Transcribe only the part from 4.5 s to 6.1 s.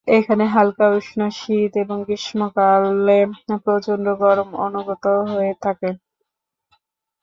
অনুভূত হয়ে থাকে।